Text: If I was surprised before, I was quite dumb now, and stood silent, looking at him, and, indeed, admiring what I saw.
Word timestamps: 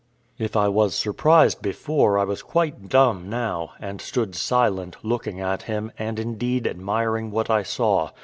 If 0.39 0.55
I 0.57 0.67
was 0.67 0.95
surprised 0.95 1.61
before, 1.61 2.17
I 2.17 2.23
was 2.23 2.41
quite 2.41 2.89
dumb 2.89 3.29
now, 3.29 3.73
and 3.79 4.01
stood 4.01 4.33
silent, 4.33 4.97
looking 5.03 5.39
at 5.39 5.61
him, 5.61 5.91
and, 5.95 6.17
indeed, 6.17 6.65
admiring 6.65 7.29
what 7.29 7.51
I 7.51 7.61
saw. 7.61 8.09